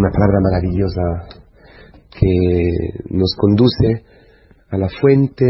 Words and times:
una 0.00 0.10
palabra 0.12 0.40
maravillosa 0.40 1.28
que 2.10 3.04
nos 3.10 3.34
conduce 3.36 4.02
a 4.70 4.78
la 4.78 4.88
fuente, 4.88 5.44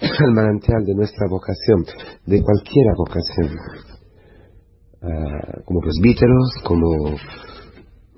al 0.00 0.32
manantial 0.32 0.84
de 0.84 0.94
nuestra 0.94 1.26
vocación, 1.28 1.84
de 2.24 2.40
cualquier 2.40 2.86
vocación, 2.96 3.58
ah, 5.02 5.60
como 5.64 5.80
presbíteros, 5.80 6.54
como 6.64 7.16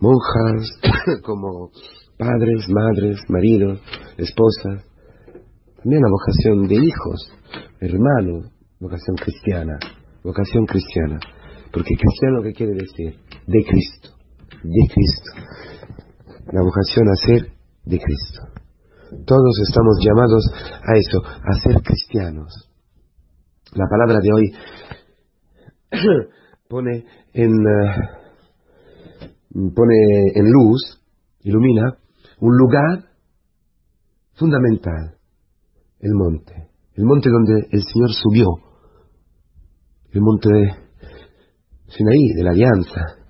monjas, 0.00 1.22
como 1.24 1.70
padres, 2.18 2.68
madres, 2.68 3.16
maridos, 3.28 3.80
esposas, 4.18 4.84
también 5.76 6.02
la 6.02 6.10
vocación 6.10 6.68
de 6.68 6.74
hijos, 6.74 7.32
hermanos, 7.80 8.52
vocación 8.78 9.16
cristiana, 9.16 9.78
vocación 10.22 10.66
cristiana, 10.66 11.18
porque 11.72 11.94
cristiano 11.94 12.42
qué 12.42 12.52
quiere 12.52 12.74
decir? 12.74 13.18
De 13.46 13.64
Cristo, 13.64 14.14
de 14.64 14.88
Cristo, 14.88 15.30
la 16.52 16.62
vocación 16.62 17.06
a 17.08 17.14
ser 17.14 17.52
de 17.84 17.98
Cristo. 17.98 18.42
Todos 19.26 19.60
estamos 19.68 19.98
llamados 20.02 20.50
a 20.82 20.96
eso, 20.96 21.22
a 21.22 21.52
ser 21.62 21.82
cristianos. 21.82 22.70
La 23.74 23.84
palabra 23.88 24.20
de 24.20 24.32
hoy 24.32 24.52
pone 26.68 27.04
en, 27.34 27.50
eh, 27.50 27.94
pone 29.74 29.94
en 30.34 30.50
luz, 30.50 31.00
ilumina, 31.42 31.98
un 32.40 32.56
lugar 32.56 33.04
fundamental, 34.32 35.18
el 36.00 36.12
monte, 36.14 36.70
el 36.94 37.04
monte 37.04 37.28
donde 37.28 37.68
el 37.70 37.82
Señor 37.82 38.12
subió, 38.12 38.46
el 40.10 40.20
monte 40.22 40.48
de 40.52 40.70
Sinaí, 41.88 42.32
de 42.34 42.42
la 42.42 42.50
alianza, 42.50 43.23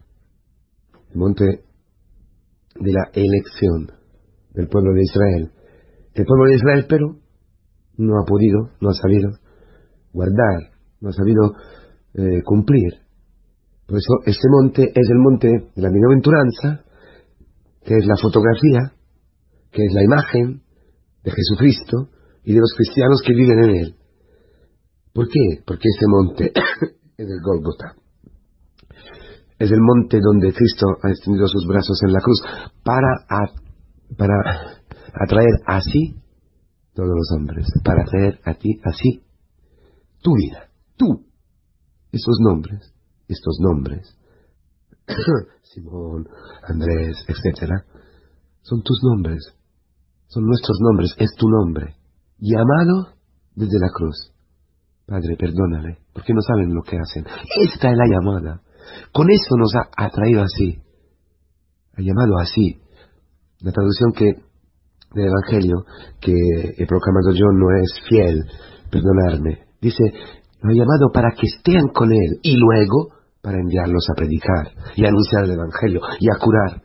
el 1.15 1.21
monte 1.21 1.45
de 1.45 2.93
la 2.93 3.09
elección 3.15 3.87
del 4.53 4.69
pueblo 4.69 4.93
de 4.95 5.03
Israel. 5.03 5.53
El 6.15 6.25
pueblo 6.25 6.47
de 6.47 6.57
Israel, 6.57 6.87
pero, 6.89 7.17
no 7.97 8.15
ha 8.21 8.25
podido, 8.27 8.71
no 8.81 8.91
ha 8.91 8.95
sabido 8.95 9.31
guardar, 10.13 10.73
no 11.01 11.11
ha 11.11 11.13
sabido 11.13 11.53
eh, 12.15 12.43
cumplir. 12.45 12.93
Por 13.87 13.99
eso 13.99 14.15
este 14.27 14.49
monte 14.51 14.83
es 14.95 15.09
el 15.09 15.19
monte 15.19 15.49
de 15.49 15.83
la 15.83 15.91
bienaventuranza, 15.91 16.85
que 17.85 17.97
es 17.97 18.07
la 18.07 18.17
fotografía, 18.17 18.93
que 19.71 19.85
es 19.85 19.93
la 19.93 20.03
imagen 20.03 20.63
de 21.23 21.31
Jesucristo 21.31 22.09
y 22.45 22.55
de 22.55 22.61
los 22.61 22.75
cristianos 22.77 23.23
que 23.25 23.35
viven 23.35 23.63
en 23.65 23.71
él. 23.71 23.95
¿Por 25.13 25.29
qué? 25.29 25.63
Porque 25.65 25.89
este 25.89 26.07
monte 26.09 26.53
es 27.17 27.29
el 27.29 27.41
Golgota. 27.41 28.04
Es 29.59 29.71
el 29.71 29.81
monte 29.81 30.19
donde 30.21 30.53
Cristo 30.53 30.87
ha 31.03 31.11
extendido 31.11 31.47
sus 31.47 31.67
brazos 31.67 32.01
en 32.03 32.13
la 32.13 32.21
cruz 32.21 32.43
para, 32.83 33.25
para 34.17 34.35
atraer 35.15 35.55
así 35.67 36.17
todos 36.95 37.11
los 37.15 37.31
hombres, 37.37 37.67
para 37.85 38.03
atraer 38.03 38.41
a 38.45 38.55
ti 38.55 38.81
así 38.85 39.23
tu 40.23 40.35
vida, 40.35 40.71
tú, 40.97 41.27
esos 42.11 42.39
nombres, 42.41 42.95
estos 43.29 43.59
nombres, 43.61 44.17
Simón, 45.63 46.27
Andrés, 46.67 47.25
etcétera, 47.29 47.85
son 48.63 48.83
tus 48.83 49.01
nombres, 49.03 49.55
son 50.27 50.47
nuestros 50.47 50.79
nombres, 50.81 51.15
es 51.19 51.31
tu 51.37 51.49
nombre, 51.49 51.97
llamado 52.39 53.15
desde 53.55 53.79
la 53.79 53.89
cruz. 53.93 54.33
Padre, 55.07 55.37
perdónale, 55.37 55.99
porque 56.15 56.33
no 56.33 56.41
saben 56.41 56.75
lo 56.75 56.83
que 56.83 56.97
hacen. 56.97 57.27
Esta 57.61 57.91
es 57.91 57.97
la 57.97 58.07
llamada. 58.07 58.63
Con 59.13 59.31
eso 59.31 59.57
nos 59.57 59.75
ha 59.75 59.89
atraído 59.97 60.43
así. 60.43 60.79
Ha 61.97 62.03
llamado 62.03 62.39
así. 62.39 62.81
La 63.61 63.73
traducción 63.73 64.13
que 64.13 64.33
del 65.15 65.29
Evangelio 65.29 65.85
que 66.21 66.33
he 66.33 66.87
proclamado 66.87 67.33
yo 67.33 67.47
no 67.53 67.71
es 67.81 67.93
fiel, 68.09 68.45
perdonarme. 68.91 69.67
Dice, 69.81 70.03
lo 70.61 70.71
ha 70.71 70.75
llamado 70.75 71.11
para 71.13 71.31
que 71.39 71.47
estén 71.47 71.89
con 71.89 72.13
Él 72.13 72.41
y 72.43 72.57
luego 72.57 73.11
para 73.41 73.59
enviarlos 73.59 74.07
a 74.11 74.15
predicar 74.15 74.73
y 74.97 75.07
anunciar 75.07 75.45
el 75.45 75.53
Evangelio 75.53 76.01
y 76.19 76.29
a 76.31 76.39
curar 76.41 76.83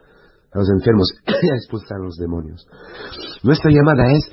a 0.52 0.58
los 0.58 0.70
enfermos 0.70 1.14
y 1.26 1.50
a 1.50 1.56
expulsar 1.56 1.98
a 1.98 2.04
los 2.04 2.18
demonios. 2.18 2.68
Nuestra 3.44 3.72
llamada 3.72 4.12
es 4.12 4.30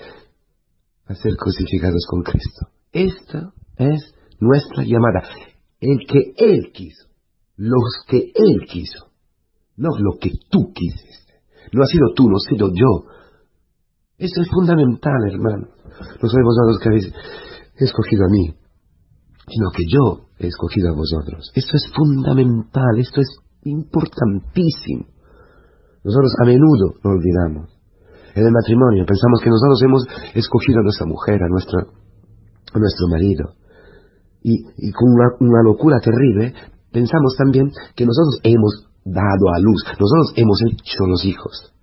a 1.07 1.15
ser 1.15 1.37
crucificados 1.37 2.05
con 2.11 2.23
Cristo. 2.23 2.69
Esta 2.93 3.53
es 3.77 4.15
nuestra 4.41 4.83
llamada. 4.83 5.23
El 5.81 5.99
que 6.07 6.33
Él 6.37 6.73
quiso. 6.73 7.07
Los 7.57 8.05
que 8.09 8.33
Él 8.35 8.67
quiso. 8.69 9.11
No 9.77 9.91
lo 9.99 10.19
que 10.21 10.31
tú 10.51 10.73
quisiste. 10.75 11.35
No 11.73 11.83
ha 11.83 11.87
sido 11.87 12.13
tú, 12.15 12.29
no 12.29 12.37
ha 12.37 12.49
sido 12.49 12.69
yo. 12.69 13.11
Esto 14.19 14.41
es 14.41 14.49
fundamental, 14.51 15.21
hermano. 15.31 15.69
No 16.23 16.29
sois 16.29 16.45
vosotros 16.45 16.79
que 16.81 16.89
habéis 16.89 17.13
escogido 17.77 18.25
a 18.25 18.31
mí, 18.31 18.55
sino 19.49 19.71
que 19.75 19.85
yo 19.89 20.29
he 20.39 20.47
escogido 20.47 20.91
a 20.91 20.97
vosotros. 20.97 21.51
Esto 21.55 21.77
es 21.77 21.93
fundamental, 21.95 22.99
esto 22.99 23.21
es 23.21 23.29
importantísimo. 23.65 25.07
Nosotros 26.05 26.33
a 26.41 26.47
menudo 26.47 26.95
lo 27.03 27.11
olvidamos. 27.11 27.77
En 28.35 28.45
el 28.47 28.53
matrimonio 28.53 29.05
pensamos 29.07 29.41
que 29.43 29.51
nosotros 29.51 29.83
hemos 29.83 30.07
escogido 30.35 30.81
a 30.81 30.83
nuestra 30.83 31.07
mujer, 31.07 31.43
a, 31.43 31.49
nuestro, 31.49 31.79
a 31.81 32.79
nuestro 32.79 33.09
marido. 33.09 33.55
Y, 34.43 34.93
con 34.93 35.11
una 35.41 35.63
locura 35.65 35.99
terrible 35.99 36.55
pensamos 36.97 37.37
también 37.37 37.71
que 37.95 38.07
nosotros 38.07 38.41
hemos 38.43 38.89
dado 39.05 39.53
a 39.53 39.59
luz, 39.61 39.85
nosotros 40.01 40.33
hemos 40.37 40.59
hecho 40.65 41.05
los 41.07 41.25
hijos. 41.27 41.75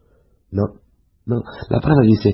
No, 0.50 0.64
no, 1.28 1.44
la 1.70 1.80
palabra 1.80 2.04
dice 2.04 2.34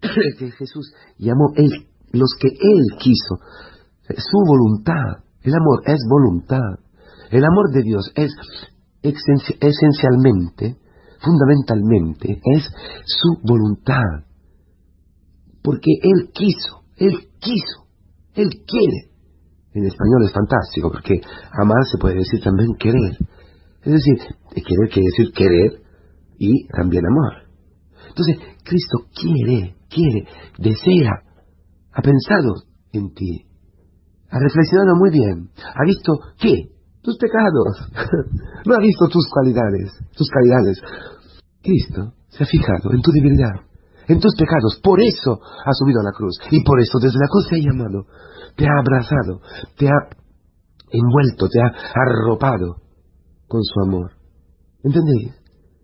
que 0.38 0.50
Jesús 0.50 0.92
llamó 1.16 1.52
él, 1.54 1.70
los 2.10 2.34
que 2.40 2.48
él 2.48 2.98
quiso, 2.98 3.38
su 4.08 4.38
voluntad. 4.44 5.22
El 5.42 5.54
amor 5.54 5.82
es 5.86 6.00
voluntad. 6.10 6.82
El 7.30 7.44
amor 7.44 7.72
de 7.72 7.82
Dios 7.82 8.10
es 8.16 8.32
esencialmente, 9.02 10.78
fundamentalmente, 11.20 12.40
es 12.56 12.64
su 13.06 13.38
voluntad. 13.46 14.26
Porque 15.62 15.90
Él 16.02 16.30
quiso, 16.32 16.82
Él 16.96 17.28
quiso, 17.40 17.86
Él 18.34 18.48
quiere. 18.66 19.11
En 19.74 19.84
español 19.84 20.24
es 20.24 20.32
fantástico, 20.32 20.90
porque 20.90 21.20
amar 21.52 21.82
se 21.90 21.98
puede 21.98 22.16
decir 22.16 22.42
también 22.42 22.74
querer. 22.78 23.16
Es 23.82 23.92
decir, 23.92 24.18
querer 24.54 24.88
quiere 24.92 25.08
decir 25.10 25.32
querer 25.32 25.82
y 26.38 26.66
también 26.68 27.04
amor. 27.06 27.48
Entonces, 28.08 28.36
Cristo 28.62 29.08
quiere, 29.14 29.76
quiere, 29.88 30.26
desea, 30.58 31.22
ha 31.92 32.02
pensado 32.02 32.54
en 32.92 33.12
ti, 33.14 33.46
ha 34.30 34.38
reflexionado 34.38 34.96
muy 34.96 35.10
bien, 35.10 35.50
ha 35.56 35.84
visto 35.84 36.12
qué, 36.38 36.68
tus 37.02 37.16
pecados, 37.18 37.88
no 38.66 38.74
ha 38.74 38.80
visto 38.80 39.08
tus 39.08 39.28
cualidades, 39.28 39.92
tus 40.16 40.28
calidades. 40.30 40.80
Cristo 41.62 42.14
se 42.28 42.44
ha 42.44 42.46
fijado 42.46 42.92
en 42.92 43.02
tu 43.02 43.12
debilidad, 43.12 43.64
en 44.08 44.20
tus 44.20 44.34
pecados, 44.36 44.80
por 44.82 45.00
eso 45.00 45.40
ha 45.64 45.72
subido 45.72 46.00
a 46.00 46.04
la 46.04 46.12
cruz 46.12 46.38
y 46.50 46.62
por 46.64 46.80
eso 46.80 46.98
desde 46.98 47.18
la 47.18 47.28
cruz 47.28 47.48
te 47.48 47.56
ha 47.56 47.58
llamado, 47.58 48.06
te 48.56 48.66
ha 48.66 48.78
abrazado, 48.78 49.40
te 49.76 49.88
ha 49.88 49.98
envuelto, 50.90 51.48
te 51.48 51.60
ha 51.60 51.72
arropado 51.94 52.76
con 53.46 53.62
su 53.62 53.80
amor. 53.80 54.12
¿Entendéis? 54.82 55.34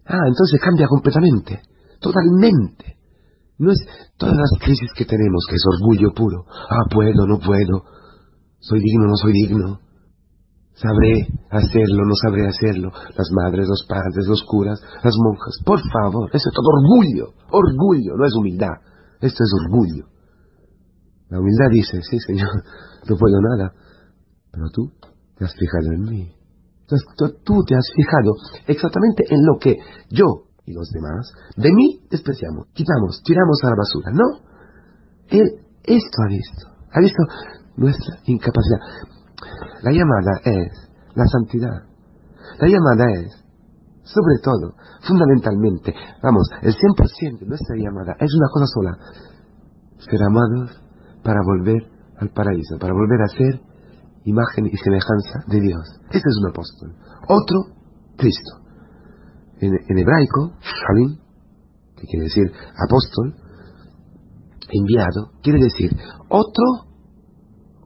Ah, 0.05 0.27
entonces 0.27 0.61
cambia 0.61 0.87
completamente 0.89 1.63
totalmente. 2.01 2.97
No 3.59 3.73
es 3.73 3.79
todas 4.17 4.37
las 4.37 4.51
crisis 4.61 4.91
que 4.97 5.05
tenemos, 5.05 5.45
que 5.49 5.57
es 5.57 5.65
orgullo 5.67 6.15
puro. 6.15 6.45
Ah, 6.49 6.87
puedo, 6.91 7.27
no 7.27 7.39
puedo. 7.39 7.85
Soy 8.61 8.81
digno, 8.81 9.07
no 9.07 9.17
soy 9.17 9.33
digno. 9.33 9.81
Sabré 10.75 11.27
hacerlo, 11.51 12.07
no 12.07 12.15
sabré 12.15 12.47
hacerlo. 12.47 12.93
Las 13.17 13.29
madres, 13.33 13.67
los 13.67 13.85
padres, 13.89 14.27
los 14.29 14.45
curas, 14.45 14.81
las 15.03 15.15
monjas. 15.19 15.59
Por 15.65 15.81
favor, 15.91 16.31
eso 16.33 16.49
es 16.49 16.55
todo 16.55 16.71
orgullo. 16.71 17.35
Orgullo, 17.51 18.17
no 18.17 18.25
es 18.25 18.35
humildad. 18.37 18.79
Esto 19.21 19.43
es 19.43 19.51
orgullo. 19.65 20.07
La 21.31 21.41
humildad 21.41 21.69
dice, 21.71 22.01
sí, 22.03 22.19
Señor, 22.21 22.49
no 23.09 23.17
puedo 23.17 23.41
nada. 23.41 23.73
Pero 24.51 24.65
tú 24.73 24.91
te 25.37 25.45
has 25.45 25.55
fijado 25.55 25.93
en 25.93 26.03
mí. 26.03 26.35
Tú 27.45 27.65
te 27.65 27.75
has 27.75 27.87
fijado 27.95 28.33
exactamente 28.67 29.25
en 29.29 29.45
lo 29.45 29.59
que 29.59 29.77
yo 30.11 30.49
y 30.69 30.73
los 30.73 30.91
demás, 30.91 31.33
de 31.57 31.73
mí 31.73 32.01
despreciamos, 32.11 32.69
quitamos, 32.75 33.23
tiramos 33.25 33.59
a 33.65 33.69
la 33.69 33.77
basura. 33.77 34.11
No, 34.13 34.45
Él 35.29 35.65
esto 35.83 36.17
ha 36.23 36.29
visto, 36.29 36.69
ha 36.93 37.01
visto 37.01 37.23
nuestra 37.77 38.17
incapacidad. 38.27 38.81
La 39.83 39.93
llamada 39.93 40.41
es 40.45 40.73
la 41.15 41.25
santidad. 41.27 41.85
La 42.61 42.69
llamada 42.69 43.05
es, 43.17 43.33
sobre 44.03 44.39
todo, 44.43 44.75
fundamentalmente, 45.07 45.95
vamos, 46.23 46.49
el 46.61 46.75
100% 46.75 47.41
de 47.41 47.47
nuestra 47.47 47.77
llamada 47.77 48.17
es 48.21 48.35
una 48.35 48.49
cosa 48.53 48.67
sola, 48.67 48.99
ser 49.99 50.21
amados 50.23 50.88
para 51.29 51.45
volver 51.45 51.85
al 52.17 52.31
paraíso, 52.31 52.79
para 52.81 52.95
volver 52.95 53.21
a 53.21 53.29
ser 53.29 53.61
imagen 54.25 54.65
y 54.65 54.77
semejanza 54.79 55.45
de 55.47 55.61
Dios. 55.61 55.85
Este 56.09 56.25
es 56.25 56.37
un 56.41 56.49
apóstol. 56.49 56.97
Otro, 57.29 57.59
Cristo. 58.17 58.65
en, 59.61 59.99
hebraico, 59.99 60.57
shalim, 60.65 61.19
que 61.97 62.07
quiere 62.07 62.25
decir 62.25 62.51
apóstol, 62.83 63.37
enviado, 64.73 65.33
quiere 65.43 65.59
decir 65.61 65.91
otro, 66.31 66.65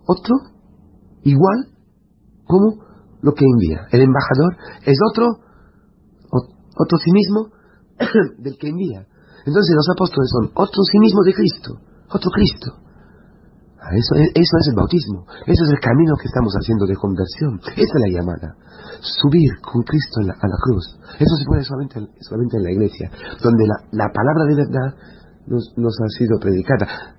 otro, 0.07 0.35
igual 1.25 1.67
como 2.45 2.79
lo 3.23 3.35
que 3.35 3.45
envía. 3.45 3.89
El 3.91 4.03
embajador 4.03 4.57
es 4.87 4.99
otro, 5.11 5.27
otro 6.79 6.99
sí 6.99 7.11
mismo 7.11 7.51
del 8.39 8.57
que 8.57 8.69
envía. 8.69 9.05
Entonces 9.45 9.75
los 9.75 9.89
apóstoles 9.97 10.31
son 10.31 10.53
otro 10.55 10.81
sí 10.85 10.99
mismo 11.01 11.25
de 11.25 11.35
Cristo, 11.35 11.75
otro 12.09 12.31
Cristo. 12.31 12.83
Ah, 13.83 13.91
eso 13.99 14.15
es, 14.15 14.69
el 14.71 14.77
bautismo, 14.77 15.27
eso 15.43 15.65
es 15.67 15.71
el 15.75 15.81
camino 15.81 16.15
que 16.15 16.31
estamos 16.31 16.55
haciendo 16.55 16.87
de 16.87 16.95
conversión, 16.95 17.59
esa 17.75 17.83
es 17.83 18.03
la 18.07 18.15
llamada, 18.15 18.55
subir 19.01 19.59
con 19.59 19.83
Cristo 19.83 20.23
a 20.23 20.47
la 20.47 20.59
cruz. 20.63 20.87
Eso 21.19 21.35
se 21.35 21.45
puede 21.45 21.65
solamente, 21.65 21.99
en 21.99 22.63
la 22.63 22.71
iglesia, 22.71 23.11
donde 23.43 23.67
la, 23.67 24.07
la 24.07 24.09
palabra 24.15 24.47
de 24.47 24.55
verdad 24.55 24.89
nos, 25.51 25.75
nos, 25.77 25.99
ha 25.99 26.09
sido 26.15 26.39
predicada, 26.39 27.19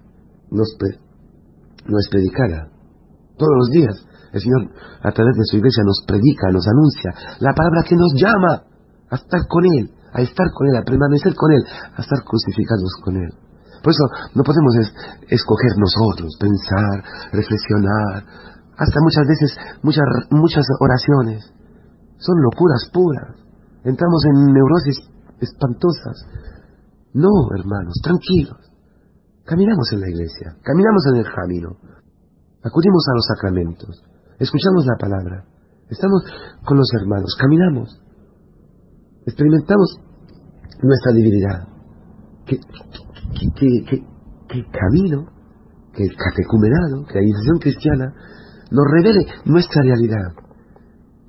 nos, 0.51 0.71
no 1.83 1.99
es 1.99 2.07
predicada 2.09 2.71
todos 3.35 3.55
los 3.59 3.69
días. 3.69 3.95
El 4.31 4.39
Señor 4.39 4.71
a 5.03 5.11
través 5.11 5.35
de 5.35 5.43
su 5.43 5.57
iglesia 5.57 5.83
nos 5.83 5.99
predica, 6.07 6.47
nos 6.47 6.65
anuncia 6.65 7.11
la 7.39 7.53
palabra 7.53 7.83
que 7.83 7.95
nos 7.95 8.13
llama 8.15 8.63
a 9.11 9.15
estar 9.15 9.45
con 9.47 9.65
Él, 9.65 9.91
a 10.13 10.21
estar 10.21 10.47
con 10.55 10.67
Él, 10.69 10.77
a 10.79 10.83
permanecer 10.83 11.35
con 11.35 11.51
Él, 11.51 11.61
a 11.67 12.01
estar 12.01 12.23
crucificados 12.23 12.95
con 13.03 13.17
Él. 13.17 13.33
Por 13.83 13.91
eso 13.91 14.05
no 14.33 14.43
podemos 14.43 14.73
escoger 15.27 15.71
nosotros, 15.77 16.31
pensar, 16.39 17.03
reflexionar, 17.33 18.23
hasta 18.77 18.99
muchas 19.01 19.27
veces, 19.27 19.57
muchas, 19.83 20.05
muchas 20.31 20.65
oraciones. 20.79 21.53
Son 22.17 22.41
locuras 22.41 22.89
puras. 22.93 23.35
Entramos 23.83 24.23
en 24.25 24.53
neurosis 24.53 24.97
espantosas. 25.41 26.25
No, 27.13 27.29
hermanos, 27.53 27.99
tranquilos. 28.01 28.73
Caminamos 29.45 29.91
en 29.91 29.99
la 29.99 30.09
iglesia, 30.09 30.55
caminamos 30.63 31.03
en 31.11 31.15
el 31.17 31.25
camino, 31.25 31.75
acudimos 32.63 33.05
a 33.09 33.15
los 33.15 33.25
sacramentos, 33.25 34.01
escuchamos 34.39 34.85
la 34.85 34.95
palabra, 34.97 35.43
estamos 35.89 36.23
con 36.65 36.77
los 36.77 36.89
hermanos, 36.93 37.35
caminamos, 37.37 38.01
experimentamos 39.25 39.99
nuestra 40.81 41.11
divinidad. 41.11 41.67
¿Qué, 43.55 43.67
qué, 44.47 44.63
camino, 44.71 45.25
que 45.93 46.03
el 46.03 46.15
catecumenado, 46.15 47.05
que 47.07 47.15
la 47.15 47.23
iniciación 47.23 47.59
cristiana 47.59 48.13
nos 48.71 48.85
revele 48.91 49.25
nuestra 49.45 49.81
realidad. 49.83 50.31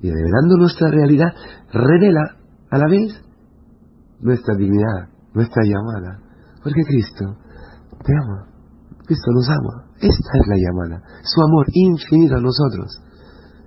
Y 0.01 0.09
revelando 0.09 0.57
nuestra 0.57 0.89
realidad, 0.89 1.33
revela 1.71 2.21
a 2.69 2.77
la 2.77 2.87
vez 2.87 3.13
nuestra 4.19 4.55
dignidad, 4.55 5.09
nuestra 5.33 5.63
llamada. 5.63 6.19
Porque 6.63 6.81
Cristo 6.83 7.37
te 8.03 8.13
ama. 8.13 8.47
Cristo 9.05 9.31
nos 9.33 9.49
ama. 9.49 9.85
Esta 9.95 10.37
es 10.39 10.47
la 10.47 10.57
llamada. 10.57 11.03
Su 11.23 11.41
amor 11.41 11.65
infinito 11.73 12.35
a 12.35 12.41
nosotros. 12.41 13.01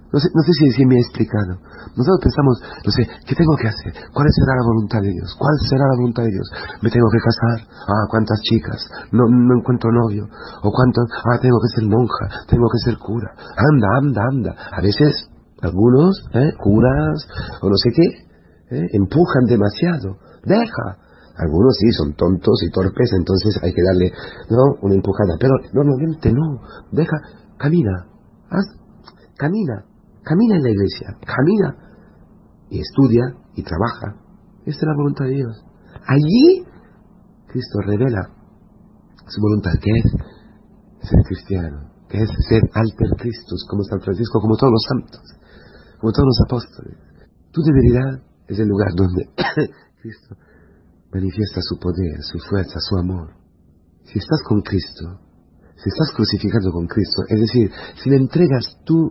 No 0.09 0.19
sé, 0.19 0.29
no 0.33 0.41
sé 0.41 0.53
si, 0.73 0.87
me 0.87 0.97
he 0.97 1.01
explicado. 1.05 1.61
Nosotros 1.93 2.21
pensamos, 2.25 2.57
no 2.81 2.91
sé, 2.93 3.05
¿qué 3.29 3.35
tengo 3.37 3.53
que 3.61 3.69
hacer? 3.69 3.93
¿Cuál 4.09 4.29
será 4.33 4.57
la 4.57 4.65
voluntad 4.65 5.01
de 5.05 5.13
Dios? 5.13 5.37
¿Cuál 5.37 5.53
será 5.69 5.85
la 5.85 5.97
voluntad 6.01 6.25
de 6.25 6.33
Dios? 6.33 6.49
¿Me 6.81 6.89
tengo 6.89 7.09
que 7.13 7.21
casar? 7.21 7.69
Ah, 7.69 8.05
¿cuántas 8.09 8.41
chicas? 8.41 8.81
No, 9.13 9.29
no 9.29 9.61
encuentro 9.61 9.93
novio. 9.93 10.25
¿O 10.65 10.73
cuánto? 10.73 11.05
Ah, 11.29 11.37
tengo 11.43 11.61
que 11.61 11.69
ser 11.77 11.85
monja, 11.85 12.25
tengo 12.49 12.65
que 12.73 12.81
ser 12.89 12.97
cura. 12.97 13.37
Anda, 13.37 13.89
anda, 14.01 14.23
anda. 14.33 14.53
A 14.73 14.81
veces, 14.81 15.29
algunos, 15.61 16.17
¿eh? 16.33 16.57
curas, 16.57 17.29
o 17.61 17.69
no 17.69 17.77
sé 17.77 17.91
qué, 17.93 18.09
¿eh? 18.81 18.87
empujan 18.97 19.45
demasiado. 19.45 20.17
Deja. 20.45 21.05
Algunos 21.37 21.77
sí 21.77 21.93
son 21.93 22.15
tontos 22.15 22.65
y 22.67 22.71
torpes, 22.71 23.13
entonces 23.13 23.61
hay 23.63 23.73
que 23.73 23.83
darle, 23.83 24.11
¿no? 24.51 24.75
Una 24.83 24.95
empujada. 24.95 25.37
Pero 25.39 25.53
normalmente 25.73 26.33
no. 26.33 26.63
Deja, 26.91 27.17
camina. 27.59 28.09
Haz, 28.51 28.67
camina 29.37 29.88
Camina 30.29 30.57
en 30.57 30.63
la 30.63 30.71
iglesia, 30.71 31.17
camina 31.25 31.75
y 32.69 32.81
estudia 32.81 33.33
y 33.57 33.63
trabaja. 33.63 34.21
Esta 34.67 34.85
es 34.85 34.87
la 34.87 34.95
voluntad 34.95 35.25
de 35.25 35.37
Dios. 35.41 35.65
Allí 36.07 36.67
Cristo 37.47 37.81
revela 37.81 38.29
su 39.27 39.41
voluntad, 39.41 39.73
que 39.81 39.91
es 39.91 41.09
ser 41.09 41.21
cristiano, 41.25 41.91
que 42.11 42.19
es 42.21 42.29
ser 42.47 42.61
alter 42.75 43.09
Christus, 43.17 43.65
como 43.71 43.83
San 43.85 44.03
Francisco, 44.03 44.39
como 44.43 44.57
todos 44.57 44.73
los 44.73 44.85
santos, 44.85 45.23
como 45.99 46.13
todos 46.13 46.29
los 46.29 46.41
apóstoles. 46.45 46.99
Tu 47.51 47.63
debilidad 47.63 48.21
es 48.49 48.59
el 48.59 48.69
lugar 48.69 48.93
donde 48.95 49.31
Cristo 50.03 50.37
manifiesta 51.11 51.63
su 51.63 51.79
poder, 51.79 52.21
su 52.21 52.39
fuerza, 52.51 52.77
su 52.81 52.99
amor. 52.99 53.33
Si 54.05 54.19
estás 54.19 54.43
con 54.47 54.61
Cristo, 54.61 55.21
si 55.75 55.89
estás 55.89 56.13
crucificado 56.15 56.71
con 56.71 56.87
Cristo, 56.87 57.23
es 57.29 57.41
decir, 57.41 57.73
si 57.97 58.11
le 58.11 58.17
entregas 58.17 58.77
tu 58.85 59.11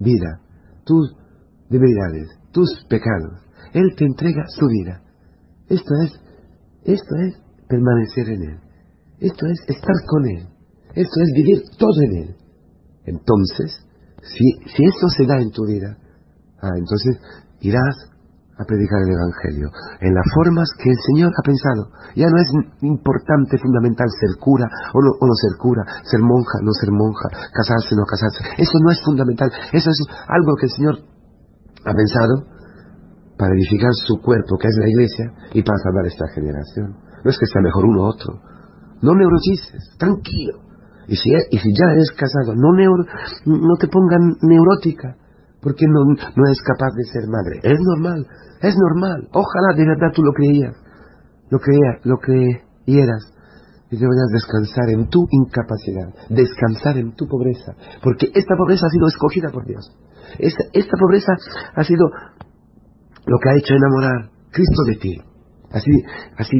vida 0.00 0.45
tus 0.86 1.14
debilidades, 1.68 2.28
tus 2.52 2.68
pecados. 2.88 3.42
Él 3.74 3.94
te 3.96 4.06
entrega 4.06 4.44
su 4.48 4.66
vida. 4.68 5.02
Esto 5.68 5.94
es, 6.04 6.12
esto 6.84 7.16
es 7.26 7.34
permanecer 7.68 8.30
en 8.30 8.42
Él. 8.42 8.60
Esto 9.20 9.46
es 9.46 9.58
estar 9.68 9.96
con 10.06 10.28
Él. 10.28 10.48
Esto 10.94 11.20
es 11.20 11.32
vivir 11.34 11.62
todo 11.76 12.02
en 12.02 12.16
Él. 12.16 12.36
Entonces, 13.04 13.84
si, 14.22 14.70
si 14.74 14.84
esto 14.84 15.08
se 15.08 15.26
da 15.26 15.40
en 15.40 15.50
tu 15.50 15.66
vida, 15.66 15.98
ah, 16.62 16.70
entonces 16.78 17.18
irás 17.60 17.94
a 18.56 18.64
predicar 18.64 19.04
el 19.04 19.12
Evangelio 19.12 19.68
en 20.00 20.14
las 20.16 20.24
formas 20.32 20.68
que 20.80 20.88
el 20.88 20.96
Señor 21.12 21.28
ha 21.28 21.44
pensado. 21.44 21.92
Ya 22.16 22.28
no 22.32 22.40
es 22.40 22.48
importante, 22.80 23.58
fundamental 23.60 24.08
ser 24.08 24.40
cura 24.40 24.64
o 24.94 24.98
no, 25.04 25.12
o 25.20 25.24
no 25.28 25.34
ser 25.36 25.60
cura, 25.60 25.84
ser 26.04 26.20
monja, 26.20 26.64
no 26.64 26.72
ser 26.72 26.90
monja, 26.90 27.28
casarse, 27.52 27.92
no 27.92 28.08
casarse. 28.08 28.40
Eso 28.56 28.78
no 28.80 28.90
es 28.90 29.00
fundamental. 29.04 29.52
Eso 29.72 29.90
es 29.90 30.00
algo 30.28 30.56
que 30.56 30.66
el 30.66 30.72
Señor 30.72 30.94
ha 31.84 31.92
pensado 31.92 32.48
para 33.36 33.52
edificar 33.52 33.92
su 33.92 34.16
cuerpo, 34.24 34.56
que 34.56 34.68
es 34.68 34.76
la 34.80 34.88
iglesia, 34.88 35.26
y 35.52 35.62
para 35.62 35.76
salvar 35.76 36.06
esta 36.06 36.24
generación. 36.32 36.96
No 37.22 37.28
es 37.30 37.38
que 37.38 37.46
sea 37.46 37.60
mejor 37.60 37.84
uno 37.84 38.02
u 38.02 38.04
otro. 38.08 38.40
No 39.02 39.12
neurotices, 39.12 39.92
tranquilo. 39.98 40.64
Y 41.08 41.16
si, 41.16 41.28
y 41.28 41.58
si 41.58 41.70
ya 41.76 41.92
eres 41.92 42.10
casado, 42.16 42.56
no, 42.56 42.72
neuro, 42.72 43.04
no 43.44 43.76
te 43.78 43.86
pongan 43.88 44.40
neurótica 44.40 45.16
porque 45.60 45.86
no, 45.86 46.04
no 46.04 46.50
es 46.50 46.60
capaz 46.62 46.92
de 46.94 47.04
ser 47.04 47.28
madre. 47.28 47.60
Es 47.62 47.78
normal, 47.80 48.26
es 48.62 48.74
normal. 48.76 49.28
Ojalá 49.32 49.76
de 49.76 49.86
verdad 49.86 50.12
tú 50.14 50.22
lo 50.22 50.32
creías, 50.32 50.74
lo 51.50 51.58
creías, 51.58 52.04
lo 52.04 52.18
creyeras. 52.18 53.32
Y 53.88 53.96
deberías 53.96 54.30
descansar 54.32 54.90
en 54.90 55.08
tu 55.08 55.28
incapacidad, 55.30 56.10
descansar 56.28 56.98
en 56.98 57.14
tu 57.14 57.28
pobreza, 57.28 57.72
porque 58.02 58.26
esta 58.34 58.56
pobreza 58.56 58.86
ha 58.86 58.90
sido 58.90 59.06
escogida 59.06 59.50
por 59.52 59.64
Dios. 59.64 59.96
Esta, 60.40 60.96
pobreza 60.98 61.32
ha 61.72 61.84
sido 61.84 62.08
lo 63.26 63.38
que 63.38 63.48
ha 63.48 63.56
hecho 63.56 63.74
enamorar 63.74 64.30
Cristo 64.50 64.82
de 64.86 64.96
ti. 64.96 65.16
Así, 65.70 65.90
así, 66.36 66.56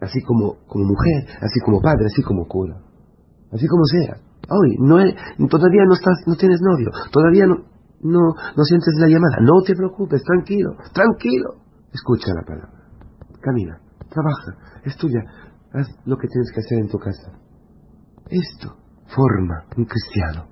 así 0.00 0.22
como, 0.22 0.56
como 0.66 0.86
mujer, 0.86 1.36
así 1.42 1.60
como 1.60 1.82
padre, 1.82 2.06
así 2.06 2.22
como 2.22 2.46
cura, 2.46 2.76
así 3.52 3.66
como 3.66 3.84
sea. 3.84 4.16
Hoy 4.48 4.76
no 4.78 4.96
todavía 5.48 5.84
no 5.86 5.94
estás, 5.94 6.24
no 6.26 6.34
tienes 6.36 6.60
novio, 6.62 6.88
todavía 7.12 7.46
no, 7.46 7.56
no, 8.02 8.20
no 8.56 8.64
sientes 8.64 8.94
la 8.98 9.08
llamada. 9.08 9.38
No 9.40 9.60
te 9.66 9.74
preocupes, 9.74 10.22
tranquilo, 10.22 10.76
tranquilo. 10.92 11.62
Escucha 11.92 12.32
la 12.34 12.42
palabra. 12.42 12.78
Camina, 13.40 13.80
trabaja, 14.08 14.80
estudia, 14.84 15.22
haz 15.72 15.88
lo 16.04 16.16
que 16.16 16.28
tienes 16.28 16.50
que 16.52 16.60
hacer 16.60 16.78
en 16.78 16.88
tu 16.88 16.98
casa. 16.98 17.32
Esto 18.28 18.76
forma 19.06 19.64
un 19.76 19.84
cristiano. 19.84 20.48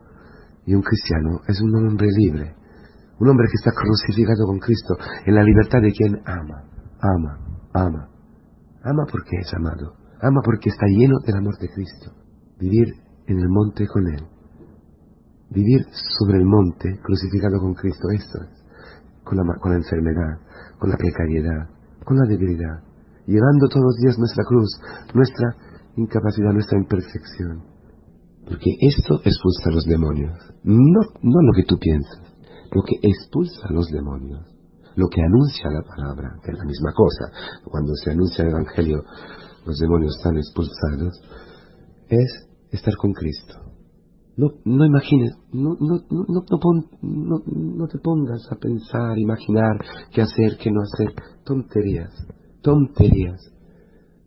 Y 0.65 0.75
un 0.75 0.83
cristiano 0.83 1.41
es 1.47 1.61
un 1.61 1.75
hombre 1.75 2.09
libre. 2.17 2.57
Un 3.19 3.29
hombre 3.29 3.47
que 3.49 3.57
está 3.57 3.71
crucificado 3.71 4.47
con 4.47 4.59
Cristo 4.59 4.95
en 5.25 5.35
la 5.35 5.43
libertad 5.43 5.81
de 5.81 5.93
quien 5.93 6.17
ama, 6.27 6.65
ama, 7.01 7.39
ama. 7.73 8.09
Ama 8.83 9.05
porque 9.11 9.37
es 9.41 9.55
amado. 9.55 9.95
Ama 10.21 10.41
porque 10.45 10.71
está 10.71 10.87
lleno 10.87 11.19
del 11.25 11.37
amor 11.37 11.57
de 11.59 11.69
Cristo. 11.69 12.13
Vivir 12.59 12.89
en 13.27 13.39
el 13.39 13.49
monte 13.49 13.87
con 13.87 14.07
Él 14.09 14.36
vivir 15.51 15.87
sobre 16.19 16.39
el 16.39 16.45
monte 16.45 16.99
crucificado 17.03 17.59
con 17.61 17.75
Cristo, 17.75 18.09
esto 18.11 18.39
es, 18.43 18.65
con 19.25 19.37
la, 19.39 19.45
con 19.61 19.73
la 19.73 19.79
enfermedad, 19.79 20.39
con 20.79 20.91
la 20.91 20.97
precariedad, 20.97 21.69
con 22.05 22.17
la 22.17 22.27
debilidad, 22.27 22.83
llevando 23.27 23.69
todos 23.69 23.85
los 23.85 23.97
días 24.03 24.19
nuestra 24.19 24.45
cruz, 24.45 24.71
nuestra 25.15 25.55
incapacidad, 25.97 26.53
nuestra 26.53 26.79
imperfección. 26.79 27.63
Porque 28.47 28.71
esto 28.81 29.21
expulsa 29.25 29.71
a 29.71 29.73
los 29.73 29.85
demonios, 29.85 30.39
no, 30.63 31.01
no 31.23 31.39
lo 31.43 31.53
que 31.57 31.65
tú 31.65 31.79
piensas, 31.79 32.23
lo 32.73 32.83
que 32.83 32.97
expulsa 33.03 33.67
a 33.69 33.73
los 33.73 33.89
demonios, 33.89 34.47
lo 34.95 35.09
que 35.09 35.21
anuncia 35.21 35.71
la 35.71 35.83
palabra, 35.83 36.39
que 36.45 36.53
es 36.53 36.59
la 36.59 36.65
misma 36.65 36.93
cosa, 36.93 37.61
cuando 37.65 37.93
se 37.95 38.13
anuncia 38.13 38.45
el 38.45 38.51
Evangelio, 38.51 39.03
los 39.67 39.79
demonios 39.79 40.17
están 40.17 40.37
expulsados, 40.37 41.21
es 42.09 42.49
estar 42.71 42.95
con 42.97 43.13
Cristo 43.13 43.66
No, 44.37 44.53
no 44.67 44.85
imagines, 44.85 45.33
no, 45.53 45.77
no, 45.81 46.05
no, 46.11 46.27
no, 46.29 47.43
no, 47.47 47.89
te 47.89 47.99
pongas 47.99 48.47
a 48.51 48.57
pensar, 48.57 49.19
imaginar 49.19 49.79
qué 50.13 50.21
hacer, 50.21 50.59
qué 50.63 50.71
no 50.71 50.83
hacer. 50.83 51.15
Tonterías, 51.43 52.13
tonterías. 52.61 53.41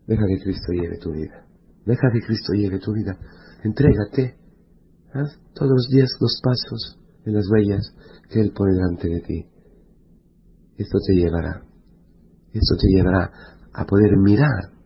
Deja 0.08 0.22
que 0.26 0.42
Cristo 0.42 0.72
lleve 0.72 0.98
tu 0.98 1.12
vida. 1.12 1.46
Deja 1.86 2.10
que 2.12 2.26
Cristo 2.26 2.52
lleve 2.54 2.80
tu 2.80 2.92
vida. 2.92 3.16
Entrégate. 3.62 4.34
Haz 5.12 5.38
todos 5.54 5.70
los 5.70 5.88
días 5.88 6.10
los 6.20 6.40
pasos 6.42 6.98
en 7.24 7.34
las 7.34 7.48
huellas 7.48 7.94
que 8.28 8.40
Él 8.40 8.52
pone 8.52 8.74
delante 8.74 9.08
de 9.08 9.20
ti. 9.20 9.46
Esto 10.76 10.98
te 11.06 11.14
llevará. 11.14 11.62
Esto 12.52 12.76
te 12.80 12.88
llevará 12.88 13.30
a 13.72 13.84
poder 13.84 14.16
mirar 14.16 14.79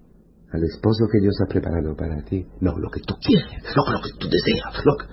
al 0.55 0.63
esposo 0.63 1.09
que 1.11 1.21
Dios 1.21 1.35
ha 1.43 1.51
preparado 1.51 1.97
para 1.97 2.23
ti. 2.23 2.47
No 2.61 2.79
lo 2.79 2.89
que 2.89 3.01
tú 3.01 3.15
quieres, 3.21 3.59
no 3.75 3.83
lo 3.91 3.99
que 4.01 4.11
tú 4.19 4.29
deseas, 4.31 4.85
lo 4.85 4.95
que... 4.97 5.07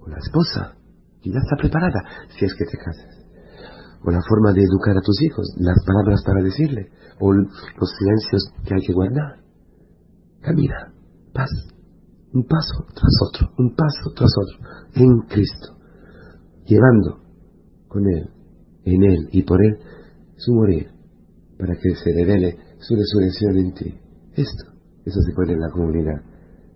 O 0.00 0.08
la 0.08 0.16
esposa 0.16 0.76
que 1.20 1.30
ya 1.30 1.38
está 1.38 1.56
preparada 1.56 2.00
si 2.38 2.46
es 2.46 2.54
que 2.54 2.64
te 2.64 2.78
casas. 2.78 3.20
O 4.02 4.10
la 4.10 4.22
forma 4.26 4.52
de 4.52 4.62
educar 4.62 4.96
a 4.96 5.04
tus 5.04 5.20
hijos, 5.22 5.52
las 5.58 5.76
palabras 5.84 6.22
para 6.24 6.42
decirle, 6.42 6.88
o 7.20 7.32
los 7.34 7.90
silencios 7.98 8.48
que 8.64 8.74
hay 8.74 8.80
que 8.86 8.94
guardar. 8.94 9.44
Camina, 10.40 10.94
paz, 11.34 11.50
un 12.32 12.44
paso 12.44 12.86
tras 12.94 13.12
otro, 13.28 13.52
un 13.58 13.74
paso 13.74 14.12
tras 14.14 14.30
otro, 14.40 14.58
en 14.94 15.20
Cristo, 15.28 15.76
llevando 16.64 17.20
con 17.88 18.06
Él, 18.08 18.30
en 18.84 19.02
Él 19.02 19.28
y 19.32 19.42
por 19.42 19.62
Él 19.62 19.78
su 20.36 20.54
morir, 20.54 20.90
para 21.58 21.74
que 21.74 21.94
se 21.96 22.12
revele 22.12 22.65
su 22.78 22.94
resurrección 22.94 23.58
en 23.58 23.74
ti. 23.74 24.00
Esto, 24.34 24.72
eso 25.04 25.20
se 25.20 25.32
puede 25.32 25.52
en 25.52 25.60
la 25.60 25.70
comunidad. 25.70 26.20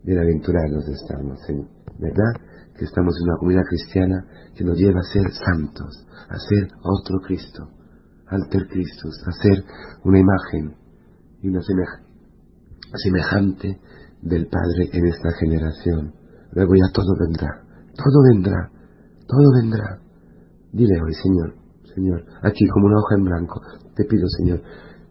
Bienaventurados 0.02 0.88
estamos, 0.88 1.38
en, 1.48 1.68
¿verdad? 1.98 2.32
Que 2.76 2.84
estamos 2.84 3.14
en 3.20 3.28
una 3.28 3.36
comunidad 3.38 3.64
cristiana 3.68 4.24
que 4.54 4.64
nos 4.64 4.78
lleva 4.78 5.00
a 5.00 5.12
ser 5.12 5.30
santos, 5.30 6.06
a 6.28 6.38
ser 6.38 6.68
otro 6.82 7.20
Cristo, 7.26 7.68
alter 8.28 8.66
Christus, 8.68 9.20
a 9.26 9.32
ser 9.42 9.64
una 10.04 10.18
imagen 10.18 10.74
y 11.42 11.48
una 11.48 11.60
semejante 12.94 13.78
del 14.22 14.46
Padre 14.46 14.88
en 14.92 15.06
esta 15.06 15.30
generación. 15.38 16.14
Luego 16.52 16.74
ya 16.74 16.92
todo 16.92 17.14
vendrá, 17.20 17.62
todo 17.94 18.22
vendrá, 18.32 18.70
todo 19.26 19.52
vendrá. 19.60 20.00
Dile 20.72 20.94
hoy, 21.02 21.14
Señor, 21.14 21.54
Señor, 21.94 22.24
aquí 22.42 22.66
como 22.68 22.86
una 22.86 22.98
hoja 22.98 23.16
en 23.16 23.24
blanco, 23.24 23.60
te 23.94 24.04
pido, 24.04 24.26
Señor, 24.38 24.62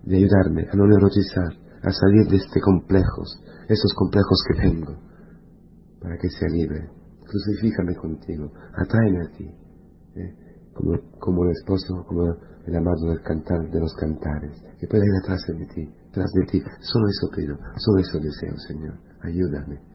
de 0.10 0.18
ayudarme 0.18 0.66
a 0.72 0.76
no 0.76 0.88
neurotizar, 0.88 1.54
a 1.84 1.92
salir 1.92 2.28
de 2.28 2.38
este 2.38 2.60
complejos, 2.60 3.30
esos 3.70 3.94
complejos 3.94 4.44
que 4.48 4.62
tengo, 4.62 4.98
para 6.02 6.18
que 6.18 6.30
sea 6.30 6.50
libre. 6.50 6.90
Crucifícame 7.22 7.96
contigo, 7.96 8.52
atráeme 8.74 9.20
a 9.22 9.38
ti, 9.38 9.46
¿eh? 10.16 10.34
como, 10.74 10.98
como 11.20 11.46
el 11.46 11.52
esposo, 11.52 12.04
como 12.08 12.26
el 12.66 12.76
amado 12.76 13.10
del 13.10 13.22
cantar 13.22 13.70
de 13.70 13.80
los 13.80 13.94
cantares, 13.94 14.60
que 14.80 14.88
pueda 14.88 15.06
ir 15.06 15.14
atrás 15.22 15.46
de 15.48 15.66
ti, 15.68 15.94
tras 16.12 16.32
de 16.34 16.46
ti. 16.46 16.62
Solo 16.82 17.08
eso 17.08 17.30
pido, 17.36 17.56
solo 17.78 18.00
eso 18.00 18.20
deseo, 18.20 18.58
Señor. 18.68 18.98
Ayúdame. 19.22 19.90